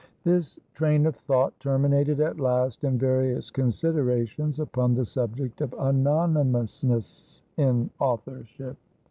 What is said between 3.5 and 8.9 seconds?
considerations upon the subject of anonymousness in authorship.